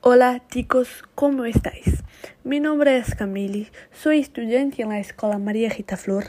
[0.00, 2.04] Hola chicos, ¿cómo estáis?
[2.44, 6.24] Mi nombre es Camille, soy estudiante en la Escuela María Rita Flor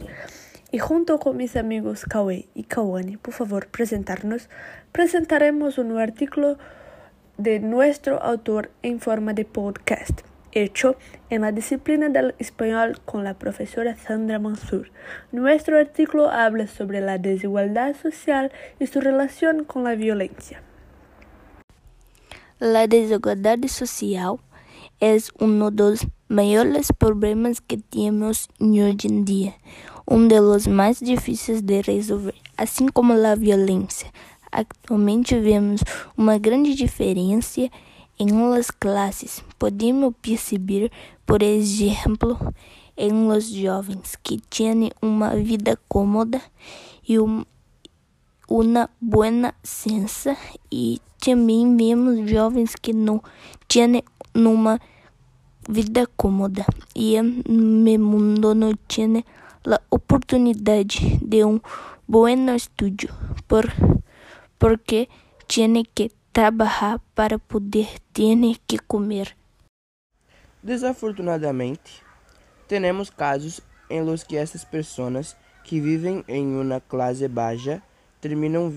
[0.71, 4.49] y junto con mis amigos Kawe y Kawane, por favor, presentarnos,
[4.91, 6.57] presentaremos un artículo
[7.37, 10.97] de nuestro autor en forma de podcast, hecho
[11.29, 14.89] en la disciplina del español con la profesora Sandra Mansur.
[15.31, 20.63] Nuestro artículo habla sobre la desigualdad social y su relación con la violencia.
[22.61, 24.37] La desigualdad social
[24.99, 29.55] es uno de los mayores problemas que tenemos hoy en día,
[30.05, 34.11] uno de los más difíciles de resolver, así como la violencia.
[34.51, 35.85] Actualmente vemos
[36.17, 37.69] uma grande diferença
[38.19, 39.41] em las classes.
[39.57, 40.91] Podemos perceber,
[41.25, 42.37] por exemplo,
[42.97, 46.41] em los jovens que têm uma vida cómoda
[47.07, 47.45] e um,
[48.49, 50.35] uma boa sensa
[50.71, 53.21] e também vemos jovens que não
[53.67, 54.03] têm
[54.33, 54.79] uma
[55.69, 59.23] vida cómoda e no mundo não têm
[59.67, 61.59] a oportunidade de um
[62.07, 63.07] bom estudo
[63.47, 63.71] por
[64.57, 65.07] porque
[65.47, 69.37] têm que trabalhar para poder ter que comer.
[70.63, 72.03] Desafortunadamente,
[72.67, 77.81] temos casos em los que essas pessoas que vivem em uma classe baixa
[78.19, 78.73] terminam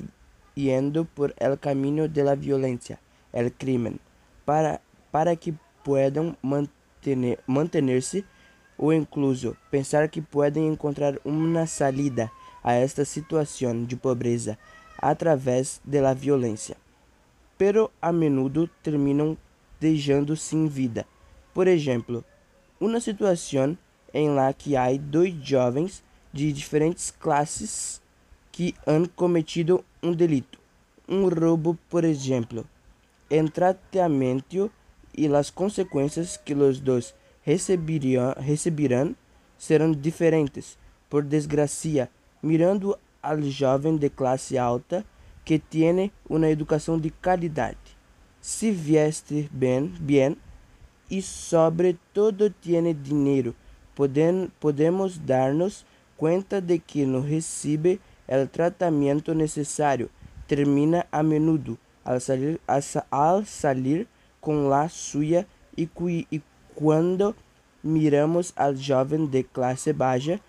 [0.55, 3.01] yendo por el camino de la violencia,
[3.33, 4.01] el crimen,
[4.45, 8.25] para, para que puedan mantener, mantenerse
[8.77, 12.31] o incluso pensar que podem encontrar uma salida
[12.63, 14.59] a esta situação de pobreza
[14.99, 16.77] através de la violência.
[17.59, 19.37] Pero a menudo terminam
[19.81, 21.07] deixando sem vida.
[21.55, 22.25] Por exemplo,
[22.81, 23.77] uma situação
[24.13, 28.02] em la que há dois jovens de diferentes classes
[28.53, 30.59] que han cometido um delito,
[31.09, 32.67] um roubo, por exemplo.
[33.31, 34.71] En tratamento
[35.17, 39.17] e as consequências que os dois receberão
[39.59, 40.79] serão diferentes.
[41.09, 42.11] Por desgracia,
[42.43, 45.05] mirando ao jovem de classe alta
[45.45, 47.79] que tem uma educação de qualidade,
[48.41, 50.37] se veste bem, bem
[51.11, 53.55] e sobretudo tem dinheiro,
[54.61, 55.85] podemos dar-nos
[56.17, 60.11] conta de que não recebe o tratamento necessário
[60.47, 62.61] termina a menudo al salir,
[63.11, 64.07] al salir
[64.41, 65.47] com la suya
[66.75, 67.35] quando
[67.83, 70.41] miramos al jovem de classe baixa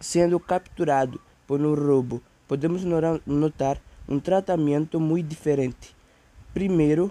[0.00, 2.84] sendo capturado por um roubo, podemos
[3.26, 5.94] notar um tratamento muito diferente.
[6.52, 7.10] Primeiro,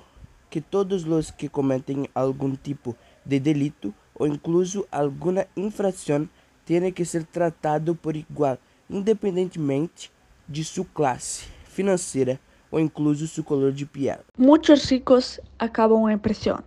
[0.49, 6.29] que todos os que cometem algum tipo de delito ou incluso alguma infração
[6.65, 8.57] têm que ser tratados por igual
[8.89, 10.11] independentemente
[10.47, 12.39] de sua classe financeira
[12.71, 14.19] ou incluso seu color de piel.
[14.37, 16.59] Muitos ricos acabam em prisão,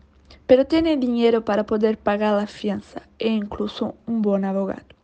[0.46, 4.94] pero têm dinheiro para poder pagar a fiança e incluso um bom advogado,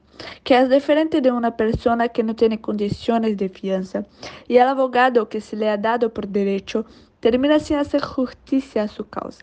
[0.43, 4.07] que é diferente de uma pessoa que não tem condições de fiança
[4.49, 6.85] e o advogado que se lhe é dado por direito
[7.21, 9.41] termina sem fazer justiça a sua causa,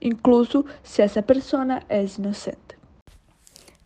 [0.00, 2.72] incluso se essa pessoa é inocente.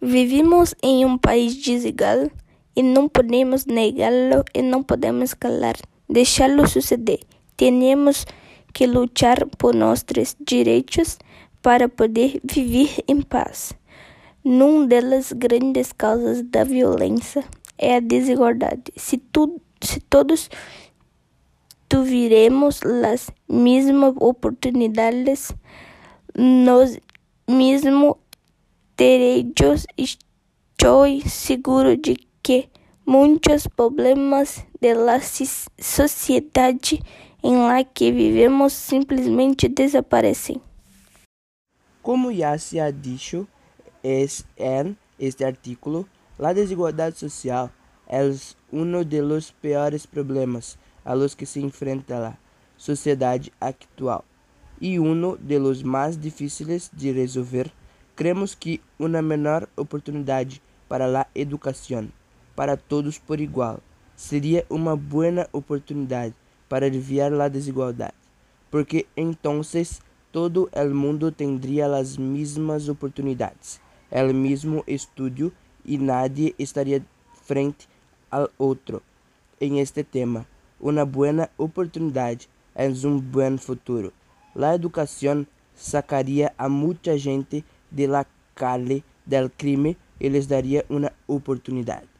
[0.01, 2.31] Vivimos em um país desigual
[2.77, 5.77] e não podemos negá-lo e não podemos calar,
[6.09, 7.21] deixá-lo suceder.
[7.57, 8.27] Temos
[8.75, 11.19] que lutar por nossos direitos
[11.63, 13.73] para poder viver em paz.
[14.45, 17.43] Numa das grandes causas da violência
[17.79, 18.93] é a desigualdade.
[18.95, 20.51] Se, tu, se todos
[21.89, 25.53] tivermos as mesmas oportunidades,
[26.37, 26.99] nos
[27.49, 28.17] mesmos
[28.97, 32.69] direitos, estou seguro de que
[33.05, 35.21] muitos problemas da
[35.81, 37.03] sociedade
[37.43, 40.63] em la que vivemos simplesmente desaparecem.
[42.05, 43.49] Como já se ha dicho
[44.05, 46.07] en este artículo,
[46.39, 47.69] a desigualdade social
[48.07, 48.23] é
[48.73, 52.37] um dos piores problemas a los que se enfrenta a
[52.77, 54.25] sociedade actual
[54.81, 57.73] e um dos mais difíceis de resolver.
[58.15, 62.09] Cremos que uma menor oportunidade para a educação
[62.57, 63.81] para todos por igual
[64.17, 66.35] seria uma boa oportunidade
[66.69, 68.15] para aliviar a desigualdade,
[68.71, 69.61] porque então
[70.33, 73.79] todo o mundo teria as mesmas oportunidades,
[74.11, 75.53] o mesmo estudo
[75.85, 77.05] e nadie estaria
[77.45, 77.87] frente
[78.31, 79.03] ao outro.
[79.61, 80.47] Em este tema,
[80.81, 84.13] uma boa oportunidade é um bom futuro.
[84.55, 88.25] A educação sacaria a muita gente de la
[88.55, 92.16] calle del crime e lhes daria uma oportunidade.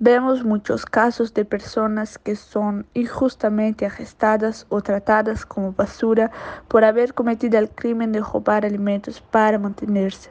[0.00, 6.32] Vemos muchos casos de personas que son injustamente arrestadas o tratadas como basura
[6.66, 10.30] por haber cometido el crimen de robar alimentos para mantenerse.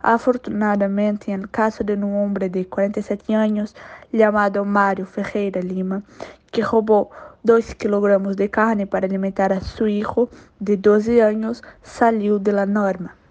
[0.00, 3.76] Afortunadamente, en el caso de un hombre de 47 años
[4.10, 6.02] llamado Mario Ferreira Lima,
[6.50, 7.10] que robó
[7.42, 10.30] 2 kilogramos de carne para alimentar a su hijo
[10.60, 13.16] de 12 años, salió de la norma.